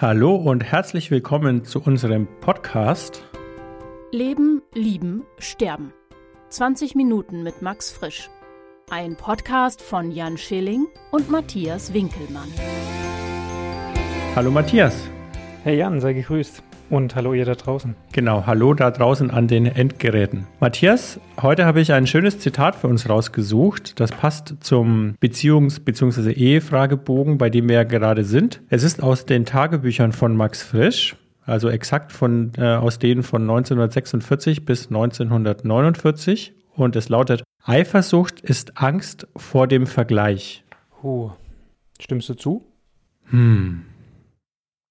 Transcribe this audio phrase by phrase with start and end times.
[0.00, 3.22] Hallo und herzlich willkommen zu unserem Podcast
[4.12, 5.92] Leben, Lieben, Sterben.
[6.48, 8.30] 20 Minuten mit Max Frisch.
[8.88, 12.48] Ein Podcast von Jan Schilling und Matthias Winkelmann.
[14.34, 15.06] Hallo Matthias.
[15.64, 16.62] Hey Jan, sei gegrüßt.
[16.90, 17.94] Und hallo ihr da draußen.
[18.12, 20.48] Genau, hallo da draußen an den Endgeräten.
[20.58, 24.00] Matthias, heute habe ich ein schönes Zitat für uns rausgesucht.
[24.00, 26.32] Das passt zum Beziehungs- bzw.
[26.32, 28.60] Ehefragebogen, bei dem wir ja gerade sind.
[28.68, 31.14] Es ist aus den Tagebüchern von Max Frisch,
[31.46, 36.54] also exakt von, äh, aus denen von 1946 bis 1949.
[36.74, 40.64] Und es lautet, Eifersucht ist Angst vor dem Vergleich.
[41.04, 41.30] Huh.
[42.00, 42.66] Stimmst du zu?
[43.26, 43.84] Hm.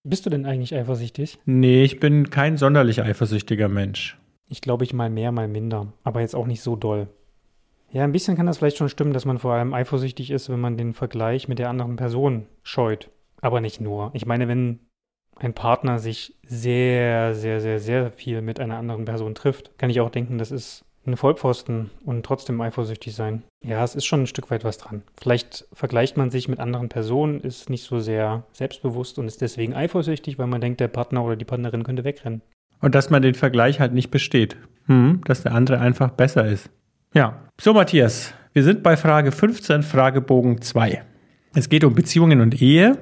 [0.09, 1.37] Bist du denn eigentlich eifersüchtig?
[1.45, 4.17] Nee, ich bin kein sonderlich eifersüchtiger Mensch.
[4.47, 5.93] Ich glaube, ich mal mehr, mal minder.
[6.03, 7.09] Aber jetzt auch nicht so doll.
[7.91, 10.59] Ja, ein bisschen kann das vielleicht schon stimmen, dass man vor allem eifersüchtig ist, wenn
[10.59, 13.11] man den Vergleich mit der anderen Person scheut.
[13.39, 14.09] Aber nicht nur.
[14.15, 14.79] Ich meine, wenn
[15.35, 20.01] ein Partner sich sehr, sehr, sehr, sehr viel mit einer anderen Person trifft, kann ich
[20.01, 23.43] auch denken, das ist ein Vollpfosten und trotzdem eifersüchtig sein.
[23.63, 25.01] Ja, es ist schon ein Stück weit was dran.
[25.19, 29.73] Vielleicht vergleicht man sich mit anderen Personen, ist nicht so sehr selbstbewusst und ist deswegen
[29.73, 32.41] eifersüchtig, weil man denkt, der Partner oder die Partnerin könnte wegrennen.
[32.81, 34.57] Und dass man den Vergleich halt nicht besteht.
[34.85, 36.69] Hm, dass der andere einfach besser ist.
[37.13, 37.39] Ja.
[37.59, 41.03] So, Matthias, wir sind bei Frage 15, Fragebogen 2.
[41.53, 42.97] Es geht um Beziehungen und Ehe.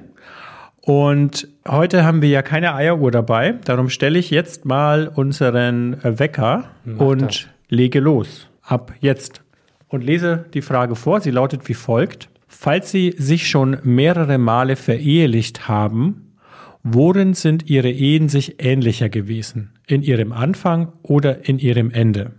[0.82, 3.52] Und heute haben wir ja keine Eieruhr dabei.
[3.64, 7.48] Darum stelle ich jetzt mal unseren Wecker Mach und das.
[7.68, 8.48] Lege los.
[8.62, 9.42] Ab jetzt.
[9.88, 11.20] Und lese die Frage vor.
[11.20, 12.28] Sie lautet wie folgt.
[12.46, 16.34] Falls Sie sich schon mehrere Male verehelicht haben,
[16.82, 19.74] worin sind Ihre Ehen sich ähnlicher gewesen?
[19.86, 22.32] In ihrem Anfang oder in ihrem Ende?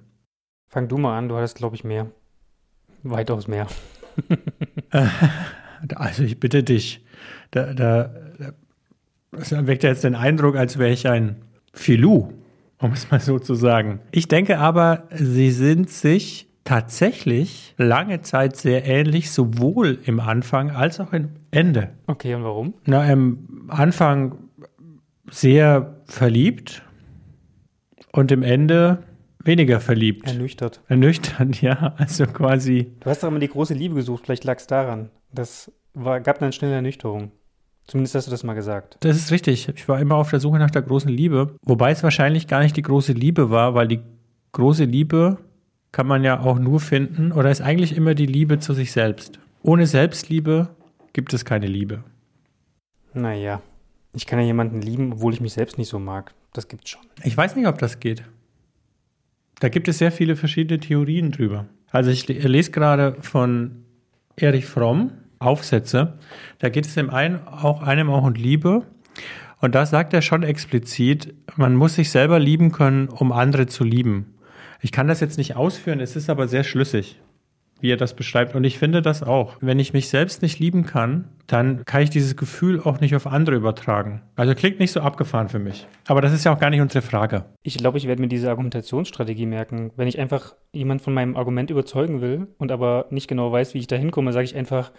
[0.68, 2.12] Fang du mal an, du hattest, glaube ich, mehr.
[3.04, 3.68] Weitaus mehr.
[5.96, 7.06] Also ich bitte dich,
[7.52, 8.14] da, da,
[9.32, 11.38] das weckt ja jetzt den Eindruck, als wäre ich ein
[11.74, 12.34] Filou,
[12.80, 14.00] um es mal so zu sagen.
[14.12, 21.00] Ich denke aber, sie sind sich tatsächlich lange Zeit sehr ähnlich, sowohl im Anfang als
[21.00, 21.90] auch im Ende.
[22.08, 22.74] Okay, und warum?
[22.86, 24.36] Na, im Anfang
[25.30, 26.84] sehr verliebt
[28.12, 29.04] und im Ende
[29.44, 30.28] weniger verliebt.
[30.28, 30.82] Ernüchtert.
[30.88, 32.92] Ernüchternd, ja, also quasi.
[33.00, 35.10] Du hast doch immer die große Liebe gesucht, vielleicht lag es daran.
[35.32, 37.32] Das war, gab dann schnelle Ernüchterung.
[37.90, 38.98] Zumindest hast du das mal gesagt.
[39.00, 39.68] Das ist richtig.
[39.76, 41.56] Ich war immer auf der Suche nach der großen Liebe.
[41.64, 44.00] Wobei es wahrscheinlich gar nicht die große Liebe war, weil die
[44.52, 45.38] große Liebe
[45.92, 49.40] kann man ja auch nur finden oder ist eigentlich immer die Liebe zu sich selbst.
[49.64, 50.70] Ohne Selbstliebe
[51.14, 52.04] gibt es keine Liebe.
[53.16, 53.62] Naja,
[54.14, 56.32] ich kann ja jemanden lieben, obwohl ich mich selbst nicht so mag.
[56.54, 57.02] Das gibt's schon.
[57.24, 58.24] Ich weiß nicht, ob das geht.
[59.60, 61.66] Da gibt es sehr viele verschiedene Theorien drüber.
[61.92, 63.84] Also ich le- lese gerade von
[64.36, 66.20] Erich Fromm Aufsätze.
[66.60, 68.84] Da geht es dem einen auch einem auch um Liebe.
[69.62, 73.84] Und da sagt er schon explizit, man muss sich selber lieben können, um andere zu
[73.84, 74.36] lieben.
[74.82, 77.20] Ich kann das jetzt nicht ausführen, es ist aber sehr schlüssig,
[77.82, 78.56] wie er das beschreibt.
[78.56, 79.58] Und ich finde das auch.
[79.60, 83.28] Wenn ich mich selbst nicht lieben kann, dann kann ich dieses Gefühl auch nicht auf
[83.28, 84.22] andere übertragen.
[84.38, 85.86] Also klingt nicht so abgefahren für mich.
[86.08, 87.44] Aber das ist ja auch gar nicht unsere Frage.
[87.62, 89.92] Ich glaube, ich werde mir diese Argumentationsstrategie merken.
[89.98, 93.80] Wenn ich einfach jemand von meinem Argument überzeugen will und aber nicht genau weiß, wie
[93.80, 94.94] ich da hinkomme, sage ich einfach,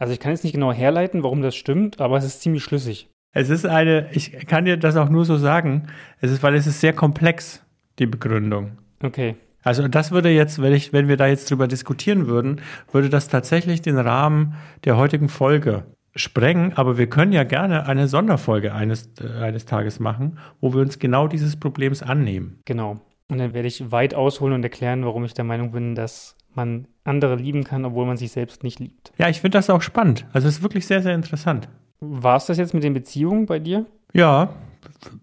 [0.00, 3.10] also ich kann jetzt nicht genau herleiten, warum das stimmt, aber es ist ziemlich schlüssig.
[3.32, 5.88] Es ist eine, ich kann dir das auch nur so sagen,
[6.20, 7.64] es ist, weil es ist sehr komplex,
[7.98, 8.78] die Begründung.
[9.02, 9.36] Okay.
[9.62, 13.28] Also das würde jetzt, wenn ich, wenn wir da jetzt drüber diskutieren würden, würde das
[13.28, 14.54] tatsächlich den Rahmen
[14.86, 15.84] der heutigen Folge
[16.16, 16.72] sprengen.
[16.72, 20.98] Aber wir können ja gerne eine Sonderfolge eines, äh, eines Tages machen, wo wir uns
[20.98, 22.60] genau dieses Problems annehmen.
[22.64, 23.00] Genau.
[23.28, 26.86] Und dann werde ich weit ausholen und erklären, warum ich der Meinung bin, dass man
[27.04, 29.12] andere lieben kann, obwohl man sich selbst nicht liebt.
[29.18, 30.26] Ja, ich finde das auch spannend.
[30.32, 31.68] Also es ist wirklich sehr, sehr interessant.
[32.00, 33.86] War es das jetzt mit den Beziehungen bei dir?
[34.12, 34.50] Ja,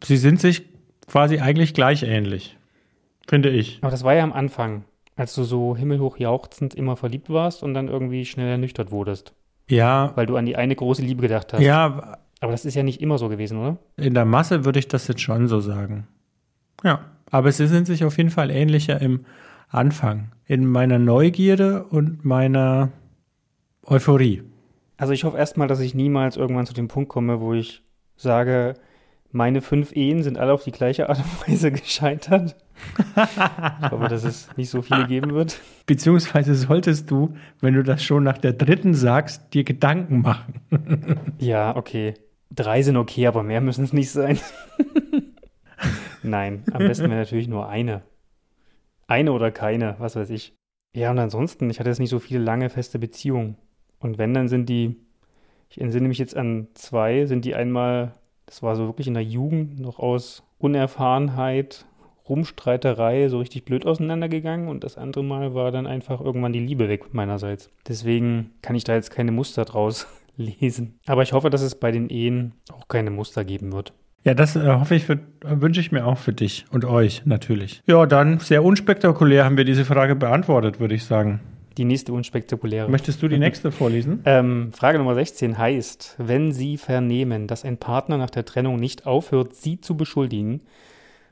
[0.03, 0.63] sie sind sich
[1.07, 2.57] quasi eigentlich gleich ähnlich,
[3.27, 3.79] finde ich.
[3.81, 4.83] Aber das war ja am Anfang,
[5.15, 9.33] als du so himmelhoch jauchzend immer verliebt warst und dann irgendwie schnell ernüchtert wurdest,
[9.69, 11.61] Ja, weil du an die eine große Liebe gedacht hast.
[11.61, 13.77] ja, Aber das ist ja nicht immer so gewesen, oder?
[13.97, 16.07] In der Masse würde ich das jetzt schon so sagen.
[16.83, 16.99] Ja,
[17.31, 19.25] aber sie sind sich auf jeden Fall ähnlicher im
[19.69, 20.31] Anfang.
[20.45, 22.91] In meiner Neugierde und meiner
[23.83, 24.43] Euphorie.
[24.97, 27.83] Also ich hoffe erstmal, dass ich niemals irgendwann zu dem Punkt komme, wo ich
[28.15, 28.75] sage,
[29.31, 32.55] meine fünf Ehen sind alle auf die gleiche Art und Weise gescheitert.
[33.15, 35.59] Ich hoffe, dass es nicht so viele geben wird.
[35.85, 40.61] Beziehungsweise solltest du, wenn du das schon nach der dritten sagst, dir Gedanken machen.
[41.39, 42.13] Ja, okay.
[42.49, 44.39] Drei sind okay, aber mehr müssen es nicht sein.
[46.23, 48.01] Nein, am besten wäre natürlich nur eine.
[49.07, 50.53] Eine oder keine, was weiß ich.
[50.93, 53.55] Ja, und ansonsten, ich hatte jetzt nicht so viele lange feste Beziehungen.
[53.99, 54.95] Und wenn, dann sind die,
[55.69, 58.13] ich entsinne mich jetzt an zwei, sind die einmal
[58.45, 61.85] Das war so wirklich in der Jugend noch aus Unerfahrenheit,
[62.29, 66.89] Rumstreiterei so richtig blöd auseinandergegangen und das andere Mal war dann einfach irgendwann die Liebe
[66.89, 67.69] weg meinerseits.
[67.87, 70.07] Deswegen kann ich da jetzt keine Muster draus
[70.37, 70.99] lesen.
[71.05, 73.93] Aber ich hoffe, dass es bei den Ehen auch keine Muster geben wird.
[74.27, 77.81] Ja, das äh, hoffe ich, wünsche ich mir auch für dich und euch natürlich.
[77.87, 81.39] Ja, dann sehr unspektakulär haben wir diese Frage beantwortet, würde ich sagen.
[81.77, 82.89] Die nächste unspektakuläre.
[82.89, 84.23] Möchtest du die nächste vorlesen?
[84.25, 89.05] Ähm, Frage Nummer 16 heißt, wenn Sie vernehmen, dass ein Partner nach der Trennung nicht
[89.05, 90.59] aufhört, Sie zu beschuldigen,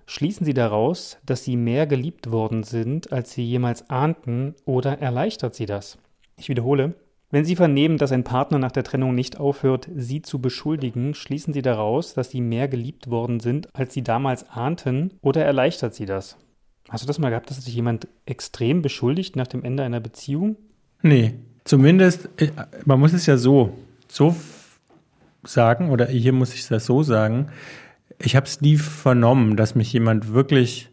[0.05, 5.53] schließen Sie daraus, dass Sie mehr geliebt worden sind, als Sie jemals ahnten, oder erleichtert
[5.53, 5.97] Sie das?
[6.37, 6.93] Ich wiederhole,
[7.31, 11.53] wenn Sie vernehmen, dass ein Partner nach der Trennung nicht aufhört, Sie zu beschuldigen, schließen
[11.53, 16.05] Sie daraus, dass Sie mehr geliebt worden sind, als Sie damals ahnten, oder erleichtert Sie
[16.05, 16.37] das?
[16.89, 20.55] Hast du das mal gehabt, dass sich jemand extrem beschuldigt nach dem Ende einer Beziehung?
[21.01, 21.33] Nee,
[21.63, 22.51] zumindest, äh,
[22.85, 23.75] man muss es ja so,
[24.07, 24.35] so
[25.43, 27.47] sagen, oder hier muss ich es so sagen,
[28.19, 30.89] ich habe es nie vernommen, dass mich jemand wirklich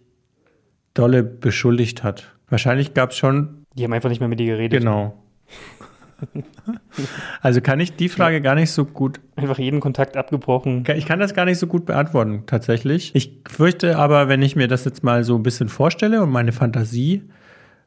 [0.95, 2.33] dolle beschuldigt hat.
[2.49, 3.65] Wahrscheinlich gab es schon.
[3.77, 4.81] Die haben einfach nicht mehr mit dir geredet.
[4.81, 5.15] Genau.
[7.43, 9.21] also kann ich die Frage gar nicht so gut.
[9.37, 10.85] Einfach jeden Kontakt abgebrochen.
[10.97, 13.15] Ich kann das gar nicht so gut beantworten, tatsächlich.
[13.15, 16.53] Ich fürchte aber, wenn ich mir das jetzt mal so ein bisschen vorstelle und meine
[16.53, 17.23] Fantasie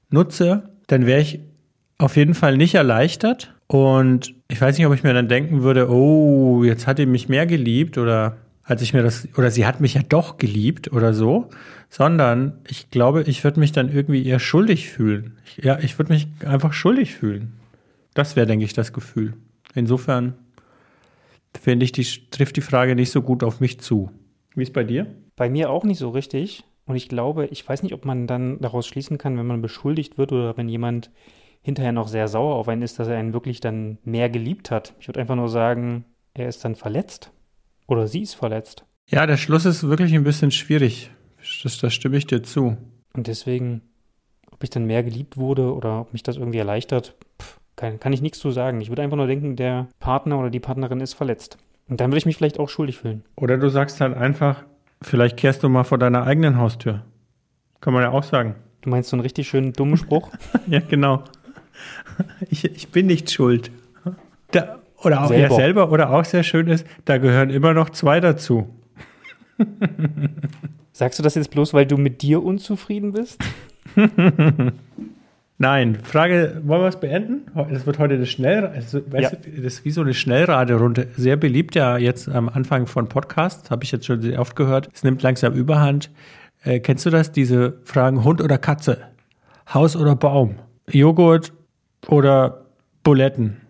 [0.10, 1.40] nutze, dann wäre ich
[1.98, 3.54] auf jeden Fall nicht erleichtert.
[3.68, 7.30] Und ich weiß nicht, ob ich mir dann denken würde, oh, jetzt hat er mich
[7.30, 11.14] mehr geliebt oder als ich mir das, oder sie hat mich ja doch geliebt oder
[11.14, 11.50] so,
[11.90, 15.38] sondern ich glaube, ich würde mich dann irgendwie eher schuldig fühlen.
[15.46, 17.54] Ich, ja, ich würde mich einfach schuldig fühlen.
[18.15, 19.33] Das wäre, denke ich, das Gefühl.
[19.75, 20.33] Insofern
[21.62, 24.09] finde ich, die, trifft die Frage nicht so gut auf mich zu.
[24.56, 25.13] Wie ist bei dir?
[25.35, 26.63] Bei mir auch nicht so richtig.
[26.85, 30.17] Und ich glaube, ich weiß nicht, ob man dann daraus schließen kann, wenn man beschuldigt
[30.17, 31.12] wird oder wenn jemand
[31.62, 34.94] hinterher noch sehr sauer auf einen ist, dass er einen wirklich dann mehr geliebt hat.
[35.00, 37.31] Ich würde einfach nur sagen, er ist dann verletzt.
[37.88, 38.85] Oder sie ist verletzt.
[39.09, 41.12] Ja, der Schluss ist wirklich ein bisschen schwierig.
[41.63, 42.77] Das, das stimme ich dir zu.
[43.13, 43.81] Und deswegen,
[44.51, 48.13] ob ich dann mehr geliebt wurde oder ob mich das irgendwie erleichtert, pff, kann, kann
[48.13, 48.81] ich nichts zu sagen.
[48.81, 51.57] Ich würde einfach nur denken, der Partner oder die Partnerin ist verletzt.
[51.88, 53.24] Und dann würde ich mich vielleicht auch schuldig fühlen.
[53.36, 54.63] Oder du sagst halt einfach,
[55.01, 57.04] vielleicht kehrst du mal vor deiner eigenen Haustür.
[57.81, 58.56] Kann man ja auch sagen.
[58.81, 60.31] Du meinst so einen richtig schönen dummen Spruch?
[60.68, 61.24] ja, genau.
[62.50, 63.72] Ich, ich bin nicht schuld.
[64.51, 65.44] Da, oder auch selber.
[65.44, 68.74] er selber, oder auch sehr schön ist, da gehören immer noch zwei dazu.
[70.94, 73.39] Sagst du das jetzt bloß, weil du mit dir unzufrieden bist?
[75.57, 77.50] Nein, Frage, wollen wir es beenden?
[77.69, 79.40] Das wird heute das Schnell, also, weißt ja.
[79.40, 81.07] du, das ist wie so eine Schnellraderunde.
[81.16, 84.90] Sehr beliebt ja jetzt am Anfang von Podcasts, habe ich jetzt schon sehr oft gehört.
[84.94, 86.12] Es nimmt langsam Überhand.
[86.63, 87.31] Äh, kennst du das?
[87.31, 88.98] Diese Fragen Hund oder Katze?
[89.74, 90.56] Haus oder Baum?
[90.90, 91.54] Joghurt
[92.08, 92.66] oder
[93.04, 93.62] Buletten?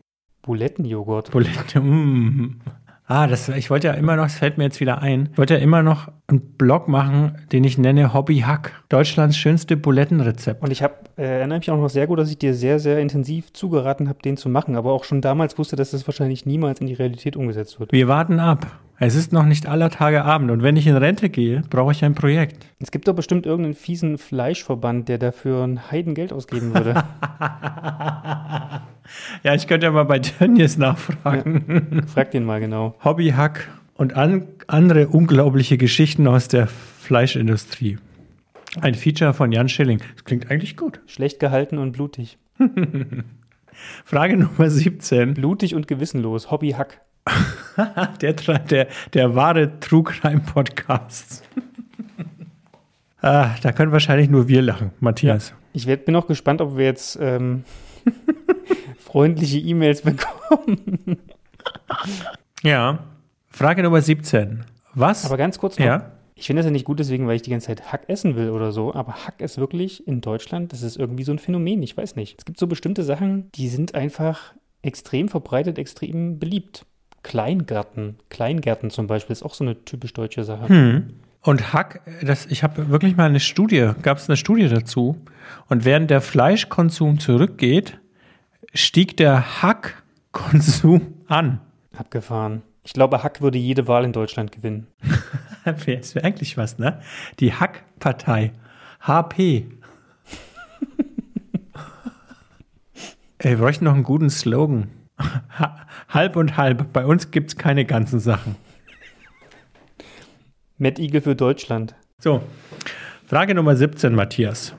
[0.41, 1.29] Bulettenjoghurt.
[1.29, 2.61] Buletten, mm.
[3.07, 5.53] Ah, das, ich wollte ja immer noch, das fällt mir jetzt wieder ein, ich wollte
[5.53, 8.71] ja immer noch einen Blog machen, den ich nenne Hobby Hack.
[8.89, 10.63] Deutschlands schönste Bulettenrezept.
[10.63, 12.97] Und ich habe, äh, erinnere mich auch noch sehr gut, dass ich dir sehr, sehr
[12.99, 16.81] intensiv zugeraten habe, den zu machen, aber auch schon damals wusste, dass das wahrscheinlich niemals
[16.81, 17.91] in die Realität umgesetzt wird.
[17.91, 18.65] Wir warten ab.
[18.97, 22.05] Es ist noch nicht aller Tage Abend und wenn ich in Rente gehe, brauche ich
[22.05, 22.65] ein Projekt.
[22.79, 26.93] Es gibt doch bestimmt irgendeinen fiesen Fleischverband, der dafür ein Heidengeld ausgeben würde.
[29.43, 31.91] ja, ich könnte ja mal bei Tönnies nachfragen.
[31.93, 32.95] Ja, frag den mal genau.
[33.03, 37.97] Hobbyhack und an, andere unglaubliche Geschichten aus der Fleischindustrie.
[38.79, 39.99] Ein Feature von Jan Schilling.
[40.15, 41.01] Das klingt eigentlich gut.
[41.05, 42.37] Schlecht gehalten und blutig.
[44.05, 45.33] Frage Nummer 17.
[45.33, 46.49] Blutig und gewissenlos.
[46.49, 47.01] Hobbyhack.
[48.21, 51.43] der, der, der wahre True Crime Podcast.
[53.21, 55.49] ah, da können wahrscheinlich nur wir lachen, Matthias.
[55.49, 57.63] Ja, ich werd, bin auch gespannt, ob wir jetzt ähm,
[58.99, 61.17] freundliche E-Mails bekommen.
[62.63, 62.99] ja.
[63.49, 64.65] Frage Nummer 17.
[64.93, 65.25] Was?
[65.25, 65.85] Aber ganz kurz noch.
[65.85, 66.11] Ja.
[66.35, 68.49] Ich finde das ja nicht gut deswegen, weil ich die ganze Zeit Hack essen will
[68.49, 71.95] oder so, aber Hack ist wirklich in Deutschland, das ist irgendwie so ein Phänomen, ich
[71.95, 72.39] weiß nicht.
[72.39, 76.85] Es gibt so bestimmte Sachen, die sind einfach extrem verbreitet, extrem beliebt.
[77.25, 80.69] Kleingärten, Kleingärten zum Beispiel, ist auch so eine typisch deutsche Sache.
[80.69, 81.15] Hm.
[81.41, 85.19] Und Hack, das, ich habe wirklich mal eine Studie, gab es eine Studie dazu.
[85.67, 87.97] Und während der Fleischkonsum zurückgeht,
[88.75, 91.61] stieg der Hackkonsum an.
[91.97, 92.61] Abgefahren.
[92.83, 94.85] Ich glaube, Hack würde jede Wahl in Deutschland gewinnen.
[95.65, 97.01] das wäre eigentlich was, ne?
[97.39, 98.51] Die Hackpartei.
[99.01, 99.65] HP.
[103.39, 104.91] Ey, wir bräuchten noch einen guten Slogan
[106.09, 106.91] halb und halb.
[106.93, 108.55] Bei uns gibt es keine ganzen Sachen.
[110.77, 111.95] Matt Eagle für Deutschland.
[112.19, 112.43] So,
[113.25, 114.73] Frage Nummer 17, Matthias.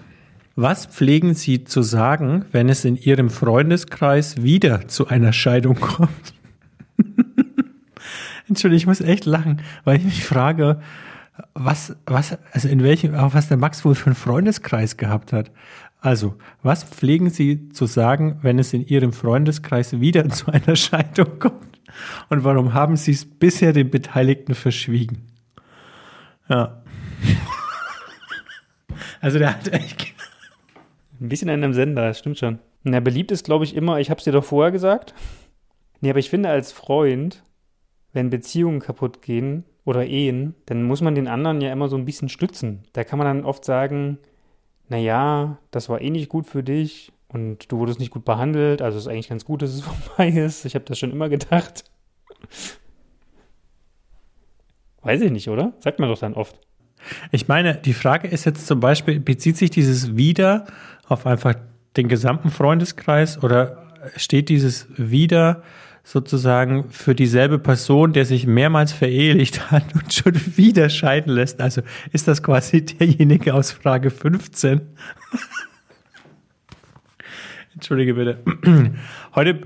[0.54, 6.34] Was pflegen Sie zu sagen, wenn es in Ihrem Freundeskreis wieder zu einer Scheidung kommt?
[8.48, 10.80] Entschuldigung, ich muss echt lachen, weil ich mich frage,
[11.54, 15.50] was, was, also in welchem, was der Max wohl für einen Freundeskreis gehabt hat.
[16.06, 21.40] Also, was pflegen Sie zu sagen, wenn es in Ihrem Freundeskreis wieder zu einer Scheidung
[21.40, 21.80] kommt?
[22.28, 25.26] Und warum haben Sie es bisher den Beteiligten verschwiegen?
[26.48, 26.84] Ja.
[29.20, 30.14] Also der hat echt.
[31.20, 32.60] Ein bisschen an einem Sender, das stimmt schon.
[32.84, 35.14] Na, beliebt ist, glaube ich, immer, ich habe es dir doch vorher gesagt.
[36.00, 37.42] Nee, aber ich finde als Freund,
[38.12, 42.04] wenn Beziehungen kaputt gehen oder Ehen, dann muss man den anderen ja immer so ein
[42.04, 42.84] bisschen stützen.
[42.92, 44.18] Da kann man dann oft sagen,
[44.88, 48.98] naja, das war eh nicht gut für dich und du wurdest nicht gut behandelt, also
[48.98, 50.64] ist eigentlich ganz gut, dass es vorbei ist.
[50.64, 51.84] Ich habe das schon immer gedacht.
[55.02, 55.72] Weiß ich nicht, oder?
[55.80, 56.58] Sagt man doch dann oft.
[57.30, 60.66] Ich meine, die Frage ist jetzt zum Beispiel, bezieht sich dieses Wieder
[61.08, 61.54] auf einfach
[61.96, 65.62] den gesamten Freundeskreis oder steht dieses Wieder
[66.06, 71.60] sozusagen für dieselbe Person, der sich mehrmals verehelicht hat und schon wieder scheiden lässt?
[71.60, 71.82] Also
[72.12, 74.82] ist das quasi derjenige aus Frage 15?
[77.74, 78.38] Entschuldige bitte.
[79.34, 79.62] Heute.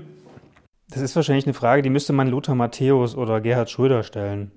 [0.89, 4.51] Das ist wahrscheinlich eine Frage, die müsste man Lothar Matthäus oder Gerhard Schröder stellen.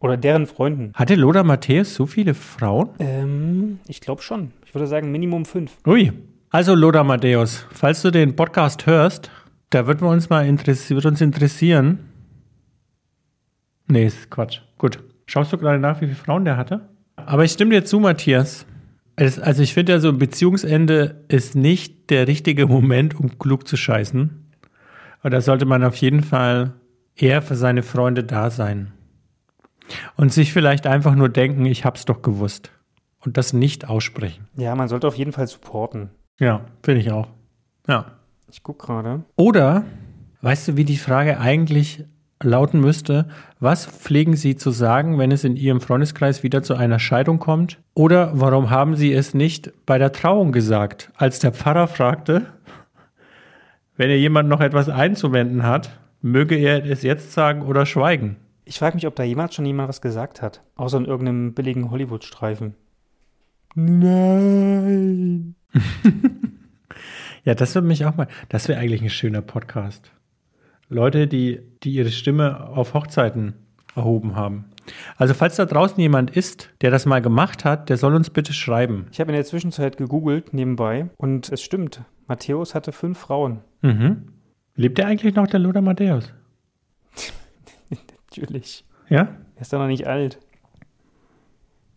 [0.00, 0.92] Oder deren Freunden.
[0.94, 2.90] Hatte Lothar Matthäus so viele Frauen?
[3.00, 4.52] Ähm, ich glaube schon.
[4.64, 5.72] Ich würde sagen Minimum fünf.
[5.86, 6.12] Ui.
[6.50, 9.30] Also Lothar Matthäus, falls du den Podcast hörst,
[9.70, 11.98] da wird uns mal interess wird uns interessieren.
[13.88, 14.60] Nee, ist Quatsch.
[14.78, 15.02] Gut.
[15.26, 16.88] Schaust du gerade nach, wie viele Frauen der hatte?
[17.16, 18.66] Aber ich stimme dir zu, Matthias.
[19.16, 23.66] Es, also ich finde ja so ein Beziehungsende ist nicht der richtige Moment, um klug
[23.66, 24.52] zu scheißen.
[25.22, 26.74] Und da sollte man auf jeden Fall
[27.16, 28.92] eher für seine Freunde da sein.
[30.16, 32.70] Und sich vielleicht einfach nur denken, ich hab's doch gewusst.
[33.24, 34.46] Und das nicht aussprechen.
[34.56, 36.10] Ja, man sollte auf jeden Fall supporten.
[36.38, 37.28] Ja, finde ich auch.
[37.88, 38.15] Ja.
[38.50, 39.24] Ich gucke gerade.
[39.36, 39.84] Oder,
[40.42, 42.04] weißt du, wie die Frage eigentlich
[42.42, 43.28] lauten müsste,
[43.60, 47.78] was pflegen Sie zu sagen, wenn es in Ihrem Freundeskreis wieder zu einer Scheidung kommt?
[47.94, 52.46] Oder warum haben Sie es nicht bei der Trauung gesagt, als der Pfarrer fragte,
[53.96, 58.36] wenn er jemand noch etwas einzuwenden hat, möge er es jetzt sagen oder schweigen?
[58.64, 60.60] Ich frage mich, ob da jemals schon jemand was gesagt hat.
[60.74, 62.74] Außer in irgendeinem billigen Hollywood-Streifen.
[63.74, 65.54] Nein.
[67.46, 68.26] ja, das würde mich auch mal.
[68.48, 70.10] Das wäre eigentlich ein schöner Podcast.
[70.88, 73.54] Leute, die, die ihre Stimme auf Hochzeiten
[73.94, 74.64] erhoben haben.
[75.16, 78.52] Also, falls da draußen jemand ist, der das mal gemacht hat, der soll uns bitte
[78.52, 79.06] schreiben.
[79.12, 82.02] Ich habe in der Zwischenzeit gegoogelt nebenbei und es stimmt.
[82.26, 83.60] Matthäus hatte fünf Frauen.
[83.80, 84.32] Mhm.
[84.74, 86.34] Lebt der eigentlich noch, der Lothar Matthäus?
[88.28, 88.84] Natürlich.
[89.08, 89.36] Ja?
[89.54, 90.40] Er ist doch noch nicht alt.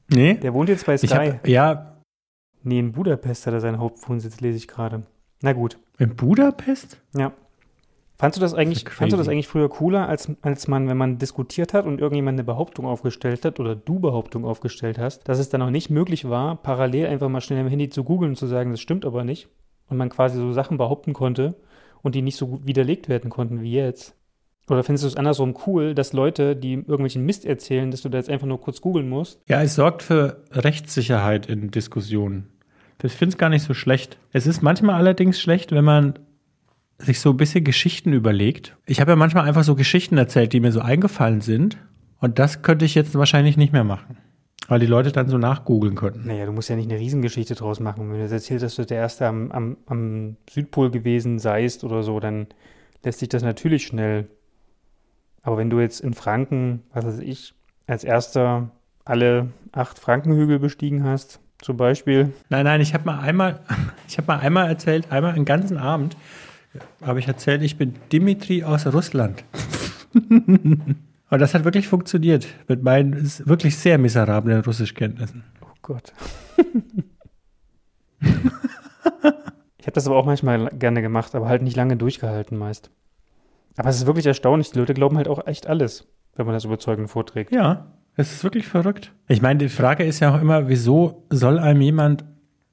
[0.09, 0.35] Nee?
[0.35, 1.07] Der wohnt jetzt bei Sky.
[1.07, 2.01] Hab, ja,
[2.61, 5.03] nee, in Budapest hat er seinen Hauptwohnsitz, lese ich gerade.
[5.41, 5.77] Na gut.
[5.97, 7.01] in Budapest?
[7.15, 7.33] Ja.
[8.17, 10.97] Fandst du das eigentlich, Das fandst du das eigentlich früher cooler, als, als man, wenn
[10.97, 15.39] man diskutiert hat und irgendjemand eine Behauptung aufgestellt hat oder du Behauptung aufgestellt hast, dass
[15.39, 18.35] es dann auch nicht möglich war, parallel einfach mal schnell im Handy zu googeln und
[18.35, 19.47] zu sagen, das stimmt aber nicht.
[19.87, 21.55] Und man quasi so Sachen behaupten konnte
[22.01, 24.15] und die nicht so gut widerlegt werden konnten wie jetzt.
[24.69, 28.17] Oder findest du es andersrum cool, dass Leute, die irgendwelchen Mist erzählen, dass du da
[28.17, 29.39] jetzt einfach nur kurz googeln musst?
[29.47, 32.49] Ja, es sorgt für Rechtssicherheit in Diskussionen.
[33.01, 34.17] Ich finde es gar nicht so schlecht.
[34.33, 36.19] Es ist manchmal allerdings schlecht, wenn man
[36.97, 38.75] sich so ein bisschen Geschichten überlegt.
[38.85, 41.77] Ich habe ja manchmal einfach so Geschichten erzählt, die mir so eingefallen sind.
[42.19, 44.17] Und das könnte ich jetzt wahrscheinlich nicht mehr machen.
[44.67, 46.27] Weil die Leute dann so nachgoogeln könnten.
[46.27, 48.09] Naja, du musst ja nicht eine Riesengeschichte draus machen.
[48.09, 52.03] Wenn du jetzt erzählst, dass du der Erste am, am, am Südpol gewesen seist oder
[52.03, 52.47] so, dann
[53.03, 54.27] lässt sich das natürlich schnell.
[55.41, 57.53] Aber wenn du jetzt in Franken, was weiß ich,
[57.87, 58.71] als Erster
[59.05, 63.59] alle acht Frankenhügel bestiegen hast, zum Beispiel, Nein, nein, ich habe mal einmal,
[64.07, 66.15] ich habe mal einmal erzählt, einmal einen ganzen Abend,
[67.01, 69.43] habe ich erzählt, ich bin Dimitri aus Russland.
[71.31, 75.43] Und das hat wirklich funktioniert mit meinen wirklich sehr miserablen Russischkenntnissen.
[75.61, 76.11] oh Gott.
[79.77, 82.89] ich habe das aber auch manchmal gerne gemacht, aber halt nicht lange durchgehalten meist.
[83.77, 86.65] Aber es ist wirklich erstaunlich, die Leute glauben halt auch echt alles, wenn man das
[86.65, 87.51] überzeugend vorträgt.
[87.51, 87.85] Ja,
[88.19, 89.13] es ist wirklich verrückt.
[89.29, 92.25] Ich meine, die Frage ist ja auch immer, wieso soll einem jemand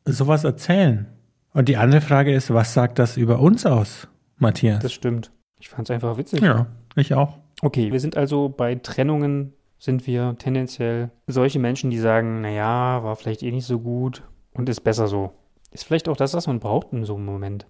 [0.05, 1.07] sowas erzählen?
[1.53, 4.83] Und die andere Frage ist, was sagt das über uns aus, Matthias?
[4.83, 5.31] Das stimmt.
[5.61, 6.41] Ich fand es einfach witzig.
[6.43, 7.38] ja, ich auch.
[7.62, 13.15] Okay, wir sind also bei Trennungen sind wir tendenziell solche Menschen, die sagen, naja, war
[13.15, 15.33] vielleicht eh nicht so gut und ist besser so.
[15.71, 17.67] Ist vielleicht auch das, was man braucht in so einem Moment.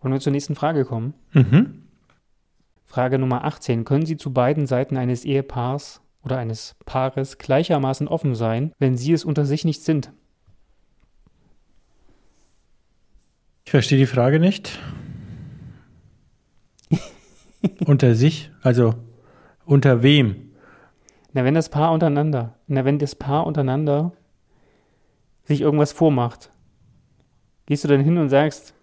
[0.00, 1.14] Wollen wir zur nächsten Frage kommen?
[1.32, 1.82] Mhm.
[2.84, 3.84] Frage Nummer 18.
[3.84, 9.12] Können Sie zu beiden Seiten eines Ehepaars oder eines Paares gleichermaßen offen sein, wenn Sie
[9.12, 10.12] es unter sich nicht sind?
[13.64, 14.78] Ich verstehe die Frage nicht.
[17.86, 18.94] Unter sich, also
[19.64, 20.50] Unter wem?
[21.32, 24.12] Na, wenn das Paar untereinander, na, wenn das Paar untereinander
[25.44, 26.50] sich irgendwas vormacht,
[27.66, 28.74] gehst du dann hin und sagst,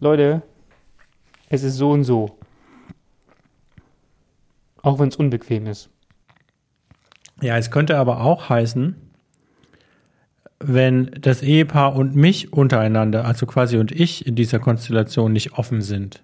[0.00, 0.42] Leute,
[1.48, 2.38] es ist so und so.
[4.82, 5.90] Auch wenn es unbequem ist.
[7.42, 8.96] Ja, es könnte aber auch heißen,
[10.58, 15.80] wenn das Ehepaar und mich untereinander, also quasi und ich in dieser Konstellation nicht offen
[15.80, 16.22] sind.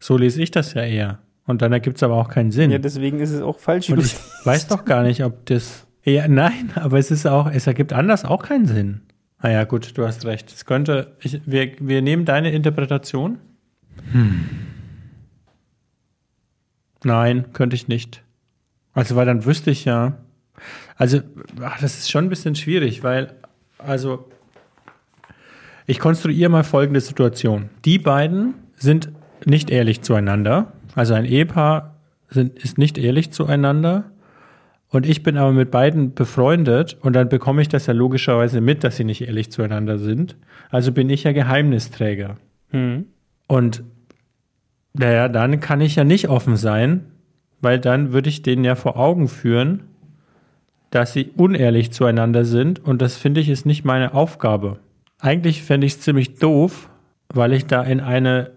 [0.00, 1.18] So lese ich das ja eher.
[1.46, 2.70] Und dann ergibt es aber auch keinen Sinn.
[2.70, 3.88] Ja, deswegen ist es auch falsch.
[3.88, 5.86] und ich weiß doch gar nicht, ob das.
[6.04, 9.00] Ja, nein, aber es ist auch, es ergibt anders auch keinen Sinn.
[9.38, 10.52] Ah ja, gut, du hast recht.
[10.52, 13.38] Es könnte, ich, wir, wir nehmen deine Interpretation.
[14.12, 14.44] Hm.
[17.04, 18.22] Nein, könnte ich nicht.
[18.92, 20.18] Also, weil dann wüsste ich ja.
[20.96, 21.20] Also,
[21.62, 23.34] ach, das ist schon ein bisschen schwierig, weil,
[23.78, 24.28] also,
[25.86, 27.70] ich konstruiere mal folgende Situation.
[27.84, 29.10] Die beiden sind
[29.46, 30.72] nicht ehrlich zueinander.
[30.94, 31.96] Also ein Ehepaar
[32.28, 34.10] sind, ist nicht ehrlich zueinander.
[34.90, 38.84] Und ich bin aber mit beiden befreundet und dann bekomme ich das ja logischerweise mit,
[38.84, 40.36] dass sie nicht ehrlich zueinander sind.
[40.70, 42.36] Also bin ich ja Geheimnisträger.
[42.70, 43.06] Hm.
[43.46, 43.82] Und
[44.94, 47.06] naja, dann kann ich ja nicht offen sein,
[47.60, 49.84] weil dann würde ich denen ja vor Augen führen,
[50.90, 54.78] dass sie unehrlich zueinander sind und das finde ich ist nicht meine Aufgabe.
[55.20, 56.90] Eigentlich fände ich es ziemlich doof,
[57.32, 58.52] weil ich da in eine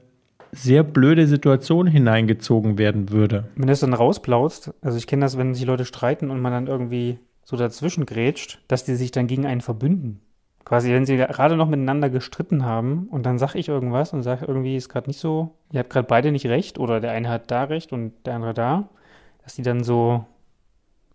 [0.52, 3.46] sehr blöde Situation hineingezogen werden würde.
[3.56, 6.52] Wenn du es dann rausplaust, also ich kenne das, wenn sich Leute streiten und man
[6.52, 10.22] dann irgendwie so dazwischen grätscht, dass die sich dann gegen einen verbünden.
[10.64, 14.46] Quasi, wenn sie gerade noch miteinander gestritten haben und dann sage ich irgendwas und sage
[14.46, 17.50] irgendwie ist gerade nicht so, ihr habt gerade beide nicht recht oder der eine hat
[17.50, 18.90] da recht und der andere da,
[19.44, 20.26] dass die dann so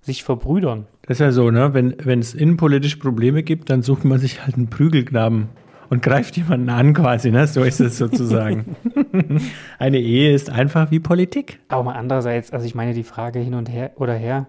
[0.07, 0.87] sich verbrüdern.
[1.03, 1.75] Das ist ja so, ne?
[1.75, 5.49] Wenn, wenn es innenpolitisch Probleme gibt, dann sucht man sich halt einen Prügelknaben
[5.91, 7.47] und greift jemanden an quasi, ne?
[7.47, 8.77] So ist es sozusagen.
[9.79, 11.61] Eine Ehe ist einfach wie Politik.
[11.69, 14.47] Aber mal andererseits, also ich meine die Frage hin und her oder her,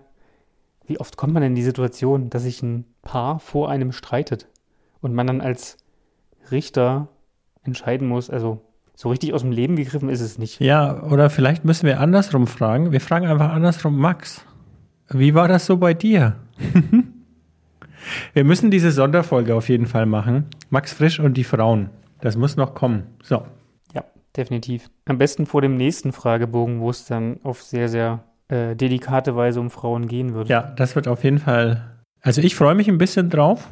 [0.86, 4.48] wie oft kommt man in die Situation, dass sich ein Paar vor einem streitet
[5.02, 5.78] und man dann als
[6.52, 7.10] Richter
[7.64, 8.62] entscheiden muss, also
[8.96, 10.60] so richtig aus dem Leben gegriffen ist es nicht.
[10.60, 12.92] Ja, oder vielleicht müssen wir andersrum fragen.
[12.92, 14.46] Wir fragen einfach andersrum, Max.
[15.10, 16.36] Wie war das so bei dir?
[18.34, 20.46] wir müssen diese Sonderfolge auf jeden Fall machen.
[20.70, 21.90] Max Frisch und die Frauen.
[22.22, 23.04] Das muss noch kommen.
[23.24, 23.46] So.
[23.94, 24.04] Ja,
[24.36, 24.90] definitiv.
[25.06, 29.60] Am besten vor dem nächsten Fragebogen, wo es dann auf sehr, sehr äh, delikate Weise
[29.60, 30.50] um Frauen gehen wird.
[30.50, 31.98] Ja, das wird auf jeden Fall.
[32.22, 33.70] Also ich freue mich ein bisschen drauf.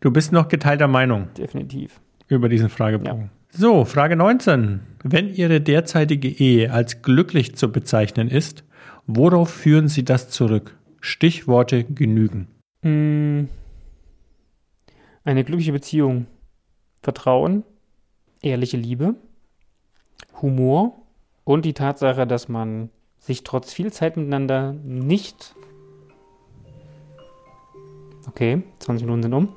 [0.00, 2.00] Du bist noch geteilter Meinung Definitiv.
[2.28, 3.30] über diesen Fragebogen.
[3.50, 4.80] So, Frage 19.
[5.04, 8.64] Wenn Ihre derzeitige Ehe als glücklich zu bezeichnen ist,
[9.06, 10.78] worauf führen Sie das zurück?
[11.00, 12.48] Stichworte genügen.
[12.82, 13.44] Mm.
[15.24, 16.26] Eine glückliche Beziehung.
[17.02, 17.64] Vertrauen,
[18.42, 19.16] ehrliche Liebe,
[20.40, 21.02] Humor
[21.44, 25.54] und die Tatsache, dass man sich trotz viel Zeit miteinander nicht.
[28.28, 29.48] Okay, 20 Minuten sind um.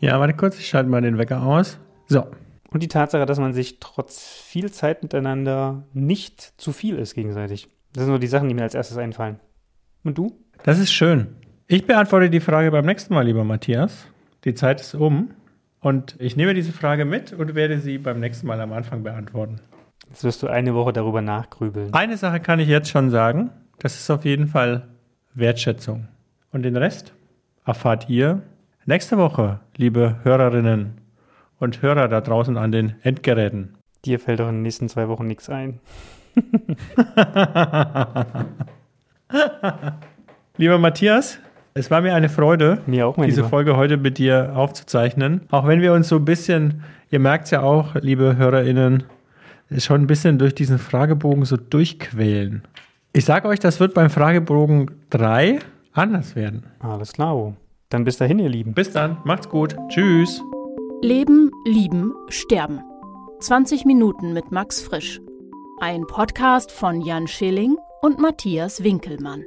[0.00, 1.78] Ja, warte kurz, ich schalte mal den Wecker aus.
[2.06, 2.26] So.
[2.72, 7.68] Und die Tatsache, dass man sich trotz viel Zeit miteinander nicht zu viel ist gegenseitig.
[7.92, 9.38] Das sind nur die Sachen, die mir als erstes einfallen.
[10.04, 10.38] Und du?
[10.62, 11.36] Das ist schön.
[11.66, 14.06] Ich beantworte die Frage beim nächsten Mal, lieber Matthias.
[14.44, 15.30] Die Zeit ist um.
[15.80, 19.60] Und ich nehme diese Frage mit und werde sie beim nächsten Mal am Anfang beantworten.
[20.08, 21.92] Jetzt wirst du eine Woche darüber nachgrübeln.
[21.92, 23.50] Eine Sache kann ich jetzt schon sagen.
[23.78, 24.88] Das ist auf jeden Fall
[25.34, 26.08] Wertschätzung.
[26.52, 27.12] Und den Rest
[27.64, 28.42] erfahrt ihr
[28.86, 31.01] nächste Woche, liebe Hörerinnen
[31.62, 33.76] und Hörer da draußen an den Endgeräten.
[34.04, 35.78] Dir fällt doch in den nächsten zwei Wochen nichts ein.
[40.56, 41.38] Lieber Matthias,
[41.74, 43.48] es war mir eine Freude, Mir auch, diese Lieber.
[43.48, 45.42] Folge heute mit dir aufzuzeichnen.
[45.52, 49.04] Auch wenn wir uns so ein bisschen, ihr merkt es ja auch, liebe HörerInnen,
[49.78, 52.62] schon ein bisschen durch diesen Fragebogen so durchquälen.
[53.12, 55.60] Ich sage euch, das wird beim Fragebogen 3
[55.92, 56.64] anders werden.
[56.80, 57.54] Alles klar.
[57.88, 58.74] Dann bis dahin, ihr Lieben.
[58.74, 59.76] Bis dann, macht's gut.
[59.88, 60.42] Tschüss.
[61.04, 62.80] Leben, Lieben, Sterben.
[63.40, 65.20] 20 Minuten mit Max Frisch.
[65.80, 69.44] Ein Podcast von Jan Schilling und Matthias Winkelmann.